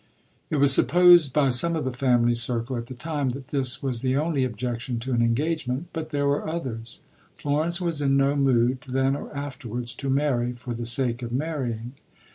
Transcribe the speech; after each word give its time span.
It 0.49 0.55
was 0.55 0.73
supposed 0.73 1.31
by 1.31 1.51
some 1.51 1.75
of 1.75 1.85
the 1.85 1.91
family 1.93 2.33
circle 2.33 2.75
at 2.75 2.87
the 2.87 2.95
time 2.95 3.29
that 3.37 3.49
this 3.49 3.83
was 3.83 4.01
the 4.01 4.17
only 4.17 4.43
objection 4.43 4.97
to 4.97 5.13
an 5.13 5.21
engagement; 5.21 5.89
but 5.93 6.09
there 6.09 6.25
were 6.25 6.49
others. 6.49 7.01
Florence 7.37 7.79
was 7.79 8.01
in 8.01 8.17
no 8.17 8.35
mood, 8.35 8.79
then 8.87 9.15
or 9.15 9.31
afterwards, 9.37 9.93
to 9.93 10.09
marry 10.09 10.53
for 10.53 10.73
the 10.73 10.87
sake 10.87 11.21
of 11.21 11.31
marrying. 11.31 11.93